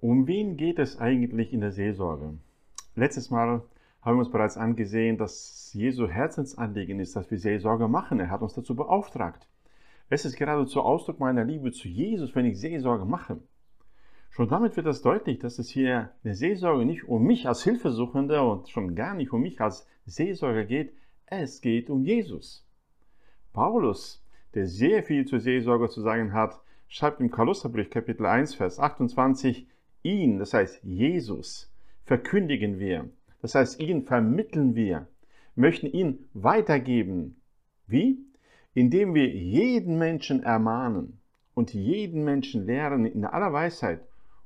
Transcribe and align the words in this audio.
Um 0.00 0.28
wen 0.28 0.56
geht 0.56 0.78
es 0.78 1.00
eigentlich 1.00 1.52
in 1.52 1.60
der 1.60 1.72
Seelsorge? 1.72 2.34
Letztes 2.94 3.30
Mal 3.30 3.64
haben 4.00 4.16
wir 4.16 4.20
uns 4.20 4.30
bereits 4.30 4.56
angesehen, 4.56 5.18
dass 5.18 5.72
Jesu 5.74 6.06
Herzensanliegen 6.06 7.00
ist, 7.00 7.16
dass 7.16 7.28
wir 7.32 7.38
Seelsorge 7.38 7.88
machen. 7.88 8.20
Er 8.20 8.30
hat 8.30 8.42
uns 8.42 8.54
dazu 8.54 8.76
beauftragt. 8.76 9.48
Es 10.08 10.24
ist 10.24 10.36
geradezu 10.36 10.82
Ausdruck 10.82 11.18
meiner 11.18 11.44
Liebe 11.44 11.72
zu 11.72 11.88
Jesus, 11.88 12.32
wenn 12.36 12.46
ich 12.46 12.60
Seelsorge 12.60 13.06
mache. 13.06 13.40
Schon 14.30 14.48
damit 14.48 14.76
wird 14.76 14.86
das 14.86 15.02
deutlich, 15.02 15.40
dass 15.40 15.58
es 15.58 15.68
hier 15.68 16.12
in 16.22 16.28
der 16.28 16.34
Seelsorge 16.36 16.84
nicht 16.84 17.08
um 17.08 17.24
mich 17.24 17.48
als 17.48 17.64
Hilfesuchender 17.64 18.48
und 18.48 18.68
schon 18.68 18.94
gar 18.94 19.14
nicht 19.14 19.32
um 19.32 19.42
mich 19.42 19.60
als 19.60 19.84
Seelsorger 20.06 20.64
geht. 20.64 20.92
Es 21.26 21.60
geht 21.60 21.90
um 21.90 22.04
Jesus. 22.04 22.64
Paulus, 23.52 24.24
der 24.54 24.68
sehr 24.68 25.02
viel 25.02 25.26
zur 25.26 25.40
Seelsorge 25.40 25.88
zu 25.88 26.02
sagen 26.02 26.32
hat, 26.34 26.60
schreibt 26.86 27.20
im 27.20 27.32
Kolosserbrief 27.32 27.90
Kapitel 27.90 28.26
1, 28.26 28.54
Vers 28.54 28.78
28, 28.78 29.66
ihn, 30.02 30.38
das 30.38 30.54
heißt 30.54 30.82
Jesus, 30.84 31.72
verkündigen 32.04 32.78
wir. 32.78 33.08
Das 33.40 33.54
heißt, 33.54 33.80
ihn 33.80 34.04
vermitteln 34.04 34.74
wir, 34.74 35.08
möchten 35.54 35.86
ihn 35.86 36.28
weitergeben. 36.34 37.40
Wie? 37.86 38.18
Indem 38.74 39.14
wir 39.14 39.28
jeden 39.28 39.98
Menschen 39.98 40.42
ermahnen 40.42 41.20
und 41.54 41.74
jeden 41.74 42.24
Menschen 42.24 42.66
lehren 42.66 43.06
in 43.06 43.24
aller 43.24 43.52
Weisheit, 43.52 44.00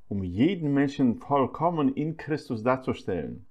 um 0.09 0.23
jeden 0.23 0.73
Menschen 0.73 1.19
vollkommen 1.19 1.93
in 1.93 2.17
Christus 2.17 2.63
darzustellen. 2.63 3.45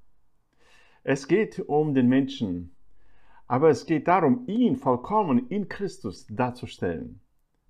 Es 1.04 1.26
geht 1.26 1.58
um 1.58 1.94
den 1.94 2.08
Menschen, 2.08 2.74
aber 3.48 3.70
es 3.70 3.86
geht 3.86 4.08
darum, 4.08 4.44
ihn 4.46 4.76
vollkommen 4.76 5.48
in 5.48 5.68
Christus 5.68 6.26
darzustellen. 6.28 7.20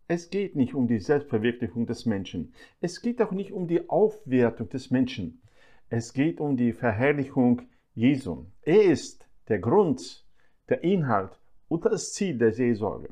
Es 0.08 0.30
geht 0.30 0.56
nicht 0.56 0.74
um 0.74 0.88
die 0.88 0.98
Selbstverwirklichung 0.98 1.86
des 1.86 2.06
Menschen. 2.06 2.54
Es 2.80 3.00
geht 3.00 3.22
auch 3.22 3.32
nicht 3.32 3.52
um 3.52 3.66
die 3.66 3.88
Aufwertung 3.88 4.68
des 4.68 4.90
Menschen. 4.90 5.40
Es 5.88 6.12
geht 6.12 6.40
um 6.40 6.56
die 6.56 6.72
Verherrlichung 6.72 7.62
Jesu. 7.94 8.46
Er 8.62 8.84
ist 8.84 9.28
der 9.48 9.58
Grund, 9.58 10.26
der 10.68 10.82
Inhalt 10.82 11.38
und 11.68 11.84
das 11.84 12.12
Ziel 12.12 12.38
der 12.38 12.52
Seelsorge. 12.52 13.10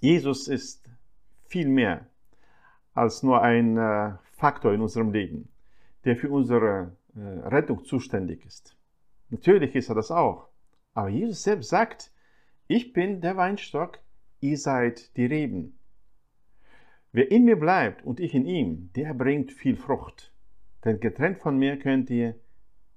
Jesus 0.00 0.48
ist 0.48 0.88
viel 1.44 1.68
mehr 1.68 2.06
als 2.94 3.22
nur 3.22 3.42
ein 3.42 3.76
äh, 3.76 4.12
Faktor 4.36 4.72
in 4.72 4.80
unserem 4.80 5.12
Leben, 5.12 5.48
der 6.04 6.16
für 6.16 6.30
unsere 6.30 6.96
äh, 7.14 7.20
Rettung 7.20 7.84
zuständig 7.84 8.44
ist. 8.44 8.76
Natürlich 9.30 9.74
ist 9.74 9.88
er 9.88 9.94
das 9.94 10.10
auch. 10.10 10.48
Aber 10.94 11.08
Jesus 11.08 11.42
selbst 11.42 11.70
sagt, 11.70 12.12
ich 12.66 12.92
bin 12.92 13.20
der 13.20 13.36
Weinstock, 13.36 13.98
ihr 14.40 14.58
seid 14.58 15.16
die 15.16 15.26
Reben. 15.26 15.78
Wer 17.12 17.30
in 17.30 17.44
mir 17.44 17.58
bleibt 17.58 18.04
und 18.04 18.20
ich 18.20 18.34
in 18.34 18.44
ihm, 18.44 18.90
der 18.94 19.14
bringt 19.14 19.52
viel 19.52 19.76
Frucht. 19.76 20.32
Denn 20.84 21.00
getrennt 21.00 21.38
von 21.38 21.58
mir 21.58 21.78
könnt 21.78 22.10
ihr 22.10 22.34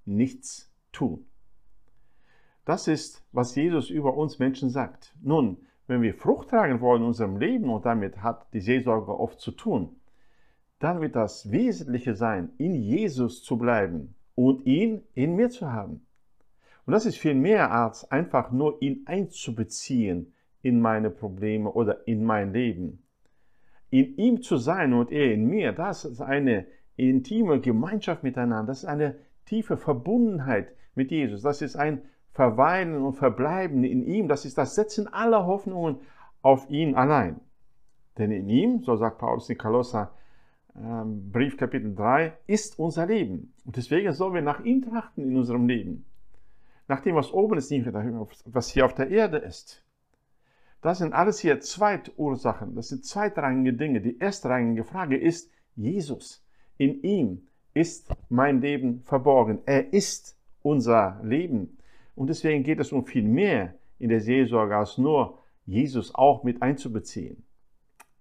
nichts 0.05 0.71
tun. 0.91 1.25
Das 2.65 2.87
ist, 2.87 3.25
was 3.31 3.55
Jesus 3.55 3.89
über 3.89 4.15
uns 4.15 4.37
Menschen 4.37 4.69
sagt. 4.69 5.15
Nun, 5.21 5.57
wenn 5.87 6.01
wir 6.01 6.13
Frucht 6.13 6.49
tragen 6.49 6.79
wollen 6.81 7.01
in 7.01 7.07
unserem 7.07 7.37
Leben, 7.37 7.69
und 7.69 7.85
damit 7.85 8.21
hat 8.21 8.53
die 8.53 8.61
Seelsorge 8.61 9.17
oft 9.17 9.39
zu 9.39 9.51
tun, 9.51 9.95
dann 10.79 11.01
wird 11.01 11.15
das 11.15 11.51
Wesentliche 11.51 12.15
sein, 12.15 12.51
in 12.57 12.75
Jesus 12.75 13.43
zu 13.43 13.57
bleiben 13.57 14.15
und 14.35 14.65
ihn 14.65 15.03
in 15.13 15.35
mir 15.35 15.49
zu 15.49 15.71
haben. 15.71 16.05
Und 16.85 16.93
das 16.93 17.05
ist 17.05 17.17
viel 17.17 17.35
mehr 17.35 17.71
als 17.71 18.09
einfach 18.11 18.51
nur 18.51 18.81
ihn 18.81 19.03
einzubeziehen 19.05 20.33
in 20.61 20.79
meine 20.79 21.09
Probleme 21.09 21.71
oder 21.71 22.07
in 22.07 22.23
mein 22.23 22.53
Leben. 22.53 23.03
In 23.89 24.15
ihm 24.17 24.41
zu 24.41 24.57
sein 24.57 24.93
und 24.93 25.11
er 25.11 25.33
in 25.33 25.47
mir, 25.47 25.73
das 25.73 26.05
ist 26.05 26.21
eine 26.21 26.65
intime 26.95 27.59
Gemeinschaft 27.59 28.23
miteinander, 28.23 28.71
das 28.71 28.83
ist 28.83 28.89
eine 28.89 29.15
tiefe 29.45 29.77
Verbundenheit 29.77 30.73
mit 30.95 31.11
Jesus, 31.11 31.41
das 31.41 31.61
ist 31.61 31.75
ein 31.75 32.03
Verweilen 32.31 33.03
und 33.03 33.13
Verbleiben 33.13 33.83
in 33.83 34.03
ihm, 34.03 34.27
das 34.27 34.45
ist 34.45 34.57
das 34.57 34.75
Setzen 34.75 35.07
aller 35.07 35.45
Hoffnungen 35.45 35.97
auf 36.41 36.69
ihn 36.69 36.95
allein. 36.95 37.41
Denn 38.17 38.31
in 38.31 38.47
ihm, 38.49 38.83
so 38.83 38.95
sagt 38.95 39.17
Paulus 39.17 39.49
in 39.49 39.57
Kolosser, 39.57 40.13
ähm, 40.75 41.31
Brief 41.31 41.57
Kapitel 41.57 41.93
3, 41.93 42.33
ist 42.47 42.79
unser 42.79 43.05
Leben. 43.05 43.53
Und 43.65 43.75
deswegen 43.77 44.13
sollen 44.13 44.33
wir 44.33 44.41
nach 44.41 44.63
ihm 44.63 44.81
trachten 44.81 45.29
in 45.29 45.37
unserem 45.37 45.67
Leben. 45.67 46.05
Nach 46.87 47.01
dem, 47.01 47.15
was 47.15 47.31
oben 47.31 47.57
ist, 47.57 47.71
nicht 47.71 47.87
was 47.87 48.69
hier 48.69 48.85
auf 48.85 48.93
der 48.93 49.09
Erde 49.09 49.37
ist. 49.37 49.85
Das 50.81 50.97
sind 50.97 51.13
alles 51.13 51.39
hier 51.39 51.59
Zweitursachen, 51.59 52.75
das 52.75 52.89
sind 52.89 53.05
zweitrangige 53.05 53.73
Dinge. 53.73 54.01
Die 54.01 54.19
erstrangige 54.19 54.83
Frage 54.83 55.15
ist 55.15 55.51
Jesus. 55.75 56.43
In 56.77 57.01
ihm 57.03 57.47
ist 57.73 58.11
mein 58.29 58.61
Leben 58.61 59.01
verborgen. 59.03 59.59
Er 59.65 59.93
ist 59.93 60.37
unser 60.63 61.19
Leben. 61.23 61.77
Und 62.15 62.27
deswegen 62.27 62.63
geht 62.63 62.79
es 62.79 62.91
um 62.91 63.05
viel 63.05 63.23
mehr 63.23 63.75
in 63.99 64.09
der 64.09 64.21
Seelsorge 64.21 64.75
als 64.75 64.97
nur 64.97 65.37
Jesus 65.65 66.13
auch 66.15 66.43
mit 66.43 66.61
einzubeziehen. 66.61 67.45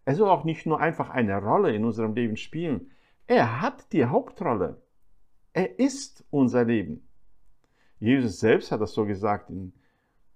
Er 0.04 0.14
soll 0.14 0.28
auch 0.28 0.44
nicht 0.44 0.66
nur 0.66 0.80
einfach 0.80 1.10
eine 1.10 1.42
Rolle 1.42 1.74
in 1.74 1.84
unserem 1.84 2.14
Leben 2.14 2.36
spielen. 2.36 2.90
Er 3.26 3.62
hat 3.62 3.92
die 3.92 4.04
Hauptrolle. 4.04 4.82
Er 5.52 5.78
ist 5.78 6.24
unser 6.30 6.64
Leben. 6.64 7.08
Jesus 7.98 8.40
selbst 8.40 8.70
hat 8.70 8.80
das 8.80 8.92
so 8.92 9.06
gesagt. 9.06 9.50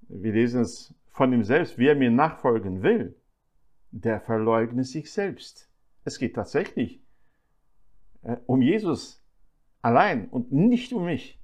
wir 0.08 0.32
lesen 0.32 0.62
es 0.62 0.94
von 1.14 1.32
ihm 1.32 1.44
selbst, 1.44 1.78
wer 1.78 1.94
mir 1.94 2.10
nachfolgen 2.10 2.82
will, 2.82 3.16
der 3.92 4.20
verleugne 4.20 4.82
sich 4.82 5.12
selbst. 5.12 5.70
Es 6.04 6.18
geht 6.18 6.34
tatsächlich 6.34 7.00
äh, 8.22 8.36
um 8.46 8.60
Jesus 8.60 9.24
allein 9.80 10.28
und 10.28 10.52
nicht 10.52 10.92
um 10.92 11.04
mich. 11.04 11.40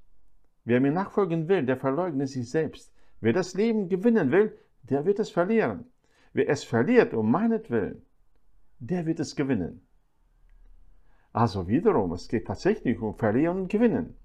Wer 0.64 0.80
mir 0.80 0.90
nachfolgen 0.90 1.48
will, 1.48 1.64
der 1.64 1.76
verleugne 1.76 2.26
sich 2.26 2.50
selbst. 2.50 2.92
Wer 3.20 3.32
das 3.32 3.54
Leben 3.54 3.88
gewinnen 3.88 4.32
will, 4.32 4.58
der 4.82 5.04
wird 5.04 5.20
es 5.20 5.30
verlieren. 5.30 5.84
Wer 6.32 6.48
es 6.48 6.64
verliert 6.64 7.14
um 7.14 7.30
meinetwillen, 7.30 8.02
der 8.80 9.06
wird 9.06 9.20
es 9.20 9.36
gewinnen. 9.36 9.86
Also 11.32 11.68
wiederum, 11.68 12.12
es 12.12 12.26
geht 12.26 12.48
tatsächlich 12.48 12.98
um 12.98 13.14
Verlieren 13.14 13.60
und 13.60 13.68
Gewinnen. 13.68 14.16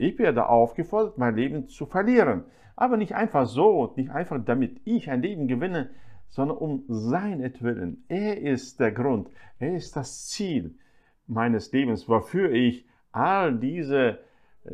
Ich 0.00 0.18
werde 0.18 0.48
aufgefordert, 0.48 1.18
mein 1.18 1.36
Leben 1.36 1.68
zu 1.68 1.84
verlieren. 1.84 2.44
Aber 2.74 2.96
nicht 2.96 3.14
einfach 3.14 3.46
so, 3.46 3.92
nicht 3.96 4.10
einfach 4.10 4.42
damit 4.42 4.80
ich 4.86 5.10
ein 5.10 5.20
Leben 5.20 5.46
gewinne, 5.46 5.90
sondern 6.28 6.56
um 6.56 6.84
seinetwillen. 6.88 8.04
Er 8.08 8.40
ist 8.40 8.80
der 8.80 8.92
Grund, 8.92 9.28
er 9.58 9.74
ist 9.76 9.96
das 9.96 10.28
Ziel 10.28 10.74
meines 11.26 11.70
Lebens, 11.72 12.08
wofür 12.08 12.50
ich 12.50 12.86
all 13.12 13.58
diese 13.58 14.20
äh, 14.64 14.70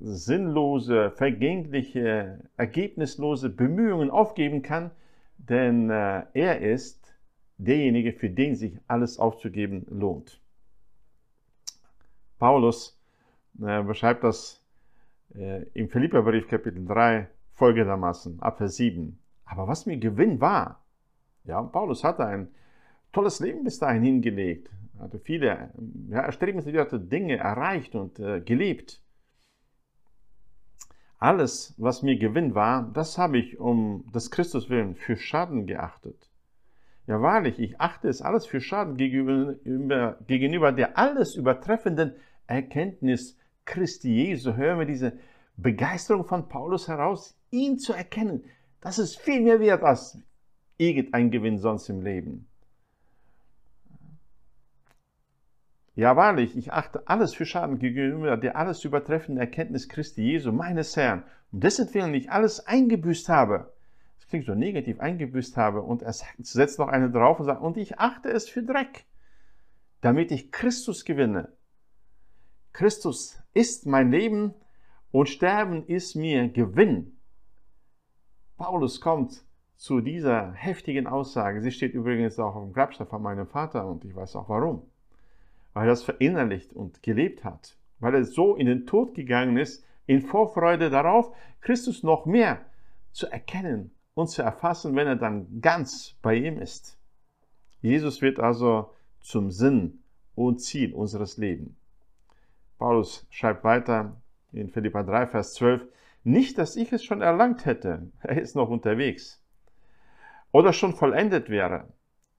sinnlose, 0.00 1.12
vergängliche, 1.12 2.40
ergebnislose 2.56 3.50
Bemühungen 3.50 4.10
aufgeben 4.10 4.62
kann, 4.62 4.90
denn 5.38 5.90
äh, 5.90 6.24
er 6.34 6.60
ist 6.60 7.14
derjenige, 7.58 8.12
für 8.12 8.30
den 8.30 8.56
sich 8.56 8.78
alles 8.88 9.20
aufzugeben 9.20 9.86
lohnt. 9.90 10.40
Paulus 12.38 12.99
beschreibt 13.60 14.24
das 14.24 14.64
äh, 15.34 15.64
im 15.74 15.88
Philipperbrief 15.88 16.48
Kapitel 16.48 16.84
3 16.84 17.28
folgendermaßen, 17.54 18.40
ab 18.40 18.58
Vers 18.58 18.76
7. 18.76 19.18
Aber 19.44 19.68
was 19.68 19.86
mir 19.86 19.98
Gewinn 19.98 20.40
war, 20.40 20.84
ja, 21.44 21.62
Paulus 21.62 22.04
hatte 22.04 22.24
ein 22.24 22.48
tolles 23.12 23.40
Leben 23.40 23.64
bis 23.64 23.78
dahin 23.78 24.02
hingelegt, 24.02 24.70
hatte 24.98 25.18
viele 25.18 25.70
ja, 26.08 26.20
erstrebenswerte 26.20 27.00
Dinge 27.00 27.36
erreicht 27.36 27.94
und 27.94 28.18
äh, 28.18 28.40
gelebt. 28.40 29.02
Alles, 31.18 31.74
was 31.76 32.02
mir 32.02 32.16
Gewinn 32.16 32.54
war, 32.54 32.90
das 32.94 33.18
habe 33.18 33.38
ich 33.38 33.60
um 33.60 34.10
des 34.14 34.30
Christus 34.30 34.70
willen 34.70 34.94
für 34.94 35.16
Schaden 35.16 35.66
geachtet. 35.66 36.30
Ja 37.06 37.20
wahrlich, 37.20 37.58
ich 37.58 37.80
achte 37.80 38.08
es 38.08 38.22
alles 38.22 38.46
für 38.46 38.60
Schaden 38.60 38.96
gegenüber, 38.96 40.16
gegenüber 40.26 40.72
der 40.72 40.96
alles 40.96 41.34
übertreffenden 41.34 42.14
Erkenntnis 42.46 43.36
Christi 43.70 44.12
Jesu 44.12 44.56
hören 44.56 44.80
wir 44.80 44.84
diese 44.84 45.12
Begeisterung 45.56 46.24
von 46.24 46.48
Paulus 46.48 46.88
heraus, 46.88 47.38
ihn 47.52 47.78
zu 47.78 47.92
erkennen. 47.92 48.44
Das 48.80 48.98
ist 48.98 49.16
viel 49.16 49.40
mehr 49.40 49.60
wert 49.60 49.84
als 49.84 50.18
irgendein 50.76 51.30
Gewinn 51.30 51.58
sonst 51.58 51.88
im 51.88 52.02
Leben. 52.02 52.48
Ja, 55.94 56.16
wahrlich, 56.16 56.56
ich 56.56 56.72
achte 56.72 57.06
alles 57.06 57.32
für 57.32 57.46
Schaden 57.46 57.78
gegenüber 57.78 58.36
der 58.36 58.56
alles 58.56 58.84
übertreffenden 58.84 59.40
Erkenntnis 59.40 59.88
Christi 59.88 60.22
Jesu, 60.22 60.50
meines 60.50 60.96
Herrn, 60.96 61.22
um 61.52 61.60
dessen 61.60 61.94
Willen 61.94 62.14
ich 62.14 62.32
alles 62.32 62.66
eingebüßt 62.66 63.28
habe. 63.28 63.72
Das 64.18 64.26
klingt 64.26 64.46
so 64.46 64.54
negativ, 64.56 64.98
eingebüßt 64.98 65.56
habe. 65.56 65.82
Und 65.82 66.02
er 66.02 66.12
setzt 66.12 66.80
noch 66.80 66.88
eine 66.88 67.08
drauf 67.08 67.38
und 67.38 67.46
sagt, 67.46 67.62
und 67.62 67.76
ich 67.76 68.00
achte 68.00 68.30
es 68.30 68.48
für 68.48 68.64
Dreck, 68.64 69.04
damit 70.00 70.32
ich 70.32 70.50
Christus 70.50 71.04
gewinne 71.04 71.52
Christus 72.80 73.38
ist 73.52 73.84
mein 73.84 74.10
Leben 74.10 74.54
und 75.10 75.28
Sterben 75.28 75.84
ist 75.84 76.14
mir 76.14 76.48
Gewinn. 76.48 77.18
Paulus 78.56 79.02
kommt 79.02 79.44
zu 79.76 80.00
dieser 80.00 80.52
heftigen 80.52 81.06
Aussage. 81.06 81.60
Sie 81.60 81.72
steht 81.72 81.92
übrigens 81.92 82.38
auch 82.38 82.54
auf 82.54 82.64
dem 82.64 82.72
Grabstein 82.72 83.06
von 83.06 83.20
meinem 83.20 83.46
Vater 83.46 83.86
und 83.86 84.06
ich 84.06 84.16
weiß 84.16 84.34
auch 84.36 84.48
warum. 84.48 84.88
weil 85.74 85.88
er 85.88 85.90
das 85.90 86.04
verinnerlicht 86.04 86.72
und 86.72 87.02
gelebt 87.02 87.44
hat, 87.44 87.76
weil 87.98 88.14
er 88.14 88.24
so 88.24 88.56
in 88.56 88.64
den 88.64 88.86
Tod 88.86 89.14
gegangen 89.14 89.58
ist, 89.58 89.84
in 90.06 90.22
Vorfreude 90.22 90.88
darauf, 90.88 91.36
Christus 91.60 92.02
noch 92.02 92.24
mehr 92.24 92.64
zu 93.12 93.26
erkennen 93.26 93.94
und 94.14 94.28
zu 94.30 94.40
erfassen, 94.40 94.96
wenn 94.96 95.06
er 95.06 95.16
dann 95.16 95.60
ganz 95.60 96.16
bei 96.22 96.34
ihm 96.36 96.58
ist. 96.58 96.98
Jesus 97.82 98.22
wird 98.22 98.40
also 98.40 98.94
zum 99.20 99.50
Sinn 99.50 100.02
und 100.34 100.62
Ziel 100.62 100.94
unseres 100.94 101.36
Lebens. 101.36 101.79
Paulus 102.80 103.26
schreibt 103.28 103.62
weiter 103.62 104.16
in 104.52 104.70
Philippa 104.70 105.02
3, 105.02 105.26
Vers 105.26 105.52
12, 105.52 105.86
nicht, 106.24 106.56
dass 106.56 106.76
ich 106.76 106.90
es 106.92 107.04
schon 107.04 107.20
erlangt 107.20 107.66
hätte, 107.66 108.10
er 108.22 108.40
ist 108.40 108.56
noch 108.56 108.70
unterwegs, 108.70 109.44
oder 110.50 110.72
schon 110.72 110.94
vollendet 110.94 111.50
wäre. 111.50 111.88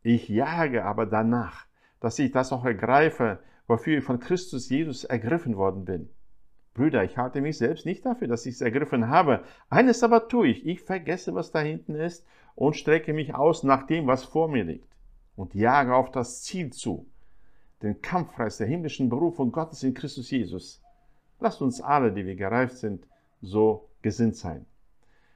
Ich 0.01 0.27
jage 0.29 0.83
aber 0.83 1.05
danach, 1.05 1.67
dass 1.99 2.17
ich 2.17 2.31
das 2.31 2.51
auch 2.51 2.65
ergreife, 2.65 3.37
wofür 3.67 3.99
ich 3.99 4.03
von 4.03 4.19
Christus 4.19 4.67
Jesus 4.67 5.03
ergriffen 5.03 5.57
worden 5.57 5.85
bin. 5.85 6.09
Brüder, 6.73 7.03
ich 7.03 7.19
halte 7.19 7.39
mich 7.39 7.59
selbst 7.59 7.85
nicht 7.85 8.03
dafür, 8.03 8.27
dass 8.27 8.47
ich 8.47 8.55
es 8.55 8.61
ergriffen 8.61 9.09
habe. 9.09 9.43
Eines 9.69 10.01
aber 10.01 10.27
tue 10.27 10.47
ich, 10.47 10.65
ich 10.65 10.81
vergesse, 10.81 11.35
was 11.35 11.51
da 11.51 11.59
hinten 11.59 11.93
ist 11.93 12.25
und 12.55 12.75
strecke 12.75 13.13
mich 13.13 13.35
aus 13.35 13.61
nach 13.61 13.85
dem, 13.85 14.07
was 14.07 14.23
vor 14.23 14.47
mir 14.47 14.63
liegt 14.63 14.89
und 15.35 15.53
jage 15.53 15.93
auf 15.93 16.09
das 16.09 16.41
Ziel 16.41 16.71
zu, 16.71 17.05
den 17.81 18.01
Kampfpreis 18.01 18.57
der 18.57 18.67
himmlischen 18.67 19.09
Berufung 19.09 19.51
Gottes 19.51 19.83
in 19.83 19.93
Christus 19.93 20.29
Jesus. 20.31 20.81
Lasst 21.39 21.61
uns 21.61 21.81
alle, 21.81 22.11
die 22.11 22.25
wir 22.25 22.35
gereift 22.35 22.77
sind, 22.77 23.07
so 23.41 23.89
gesinnt 24.01 24.35
sein. 24.35 24.65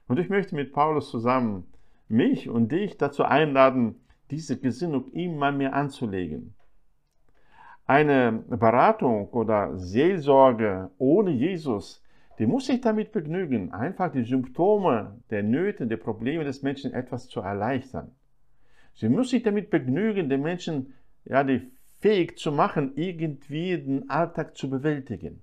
Und 0.07 0.19
ich 0.19 0.29
möchte 0.29 0.55
mit 0.55 0.71
Paulus 0.71 1.09
zusammen 1.09 1.65
mich 2.07 2.49
und 2.49 2.71
dich 2.71 2.97
dazu 2.97 3.23
einladen, 3.23 3.95
diese 4.29 4.59
Gesinnung 4.59 5.11
ihm 5.11 5.37
mal 5.37 5.51
mehr 5.51 5.73
anzulegen. 5.73 6.53
Eine 7.87 8.31
Beratung 8.31 9.29
oder 9.29 9.77
Seelsorge 9.77 10.91
ohne 10.97 11.31
Jesus, 11.31 12.03
die 12.37 12.47
muss 12.47 12.65
sich 12.65 12.81
damit 12.81 13.11
begnügen, 13.11 13.71
einfach 13.71 14.11
die 14.11 14.23
Symptome 14.23 15.21
der 15.29 15.43
Nöte, 15.43 15.87
der 15.87 15.97
Probleme 15.97 16.43
des 16.43 16.63
Menschen 16.63 16.93
etwas 16.93 17.27
zu 17.27 17.41
erleichtern. 17.41 18.11
Sie 18.93 19.09
muss 19.09 19.29
sich 19.29 19.43
damit 19.43 19.69
begnügen, 19.69 20.29
den 20.29 20.41
Menschen 20.41 20.93
ja, 21.25 21.43
die 21.43 21.71
fähig 22.05 22.37
zu 22.37 22.51
machen, 22.51 22.91
irgendwie 22.97 23.81
den 23.81 24.11
Alltag 24.11 24.55
zu 24.55 24.69
bewältigen. 24.69 25.41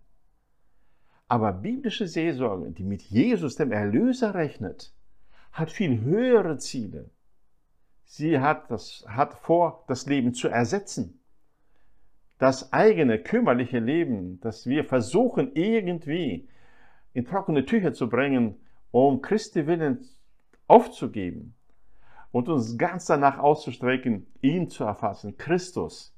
Aber 1.26 1.52
biblische 1.52 2.06
Seelsorge, 2.06 2.70
die 2.70 2.84
mit 2.84 3.02
Jesus, 3.02 3.56
dem 3.56 3.72
Erlöser, 3.72 4.36
rechnet, 4.36 4.94
hat 5.50 5.72
viel 5.72 6.02
höhere 6.02 6.58
Ziele. 6.58 7.10
Sie 8.04 8.38
hat, 8.38 8.70
das, 8.70 9.04
hat 9.08 9.34
vor, 9.34 9.82
das 9.88 10.06
Leben 10.06 10.34
zu 10.34 10.46
ersetzen. 10.46 11.18
Das 12.38 12.72
eigene 12.72 13.18
kümmerliche 13.18 13.80
Leben, 13.80 14.38
das 14.38 14.64
wir 14.64 14.84
versuchen 14.84 15.56
irgendwie 15.56 16.48
in 17.12 17.24
trockene 17.24 17.64
Tücher 17.64 17.92
zu 17.92 18.08
bringen, 18.08 18.54
um 18.92 19.20
Christi 19.20 19.66
willen 19.66 20.06
aufzugeben 20.68 21.56
und 22.30 22.48
uns 22.48 22.78
ganz 22.78 23.06
danach 23.06 23.40
auszustrecken, 23.40 24.28
ihn 24.42 24.70
zu 24.70 24.84
erfassen, 24.84 25.36
Christus, 25.36 26.12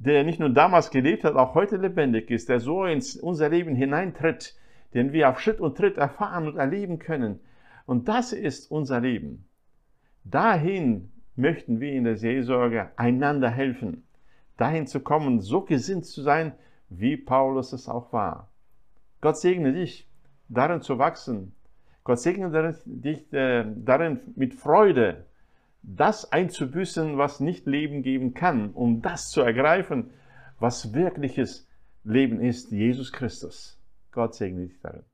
der 0.00 0.24
nicht 0.24 0.40
nur 0.40 0.48
damals 0.48 0.90
gelebt 0.90 1.24
hat, 1.24 1.34
auch 1.34 1.54
heute 1.54 1.76
lebendig 1.76 2.30
ist, 2.30 2.48
der 2.48 2.58
so 2.58 2.84
ins 2.86 3.16
unser 3.16 3.50
Leben 3.50 3.74
hineintritt, 3.74 4.56
den 4.94 5.12
wir 5.12 5.28
auf 5.28 5.40
Schritt 5.40 5.60
und 5.60 5.76
Tritt 5.76 5.98
erfahren 5.98 6.48
und 6.48 6.56
erleben 6.56 6.98
können. 6.98 7.38
Und 7.84 8.08
das 8.08 8.32
ist 8.32 8.70
unser 8.70 9.00
Leben. 9.00 9.44
Dahin 10.24 11.12
möchten 11.36 11.80
wir 11.80 11.92
in 11.92 12.04
der 12.04 12.16
Seelsorge 12.16 12.90
einander 12.96 13.50
helfen, 13.50 14.06
dahin 14.56 14.86
zu 14.86 15.00
kommen, 15.00 15.40
so 15.40 15.60
gesinnt 15.62 16.06
zu 16.06 16.22
sein, 16.22 16.52
wie 16.88 17.18
Paulus 17.18 17.74
es 17.74 17.88
auch 17.88 18.12
war. 18.12 18.50
Gott 19.20 19.36
segne 19.36 19.74
dich, 19.74 20.08
darin 20.48 20.80
zu 20.80 20.98
wachsen. 20.98 21.54
Gott 22.04 22.20
segne 22.20 22.74
dich 22.86 23.30
äh, 23.34 23.66
darin 23.76 24.20
mit 24.34 24.54
Freude, 24.54 25.26
das 25.82 26.30
einzubüßen, 26.30 27.18
was 27.18 27.40
nicht 27.40 27.66
Leben 27.66 28.02
geben 28.02 28.34
kann, 28.34 28.70
um 28.72 29.02
das 29.02 29.30
zu 29.30 29.40
ergreifen, 29.40 30.10
was 30.58 30.94
wirkliches 30.94 31.66
Leben 32.04 32.40
ist, 32.40 32.70
Jesus 32.70 33.12
Christus. 33.12 33.80
Gott 34.12 34.34
segne 34.34 34.66
dich 34.66 34.80
darin. 34.80 35.04